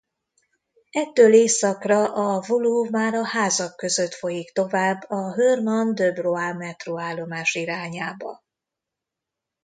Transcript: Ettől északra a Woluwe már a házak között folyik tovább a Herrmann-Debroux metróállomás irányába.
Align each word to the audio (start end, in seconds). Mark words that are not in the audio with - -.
Ettől 0.89 1.33
északra 1.33 2.13
a 2.13 2.43
Woluwe 2.47 2.89
már 2.89 3.13
a 3.13 3.25
házak 3.25 3.75
között 3.77 4.13
folyik 4.13 4.53
tovább 4.53 5.03
a 5.09 5.33
Herrmann-Debroux 5.33 6.57
metróállomás 6.57 7.53
irányába. 7.55 8.43